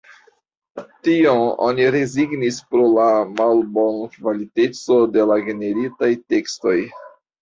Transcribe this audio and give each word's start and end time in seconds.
Tion 1.07 1.41
oni 1.65 1.85
rezignis 1.95 2.57
pro 2.71 2.87
la 2.95 3.05
malbonkvaliteco 3.41 4.99
de 5.19 5.29
la 5.33 5.41
generitaj 5.51 6.11
tekstoj. 6.35 6.75